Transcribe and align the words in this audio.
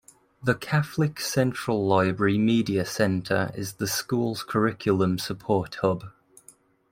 The 0.41 0.55
Catholic 0.55 1.19
Central 1.19 1.85
Library 1.85 2.39
Media 2.39 2.85
Center 2.85 3.51
is 3.53 3.73
the 3.73 3.85
school's 3.85 4.41
curriculum 4.41 5.19
support 5.19 5.75
hub. 5.83 6.05